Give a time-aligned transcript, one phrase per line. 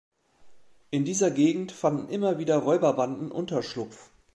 [0.89, 4.09] In dieser Gegend fanden immer wieder Räuberbanden Unterschlupf.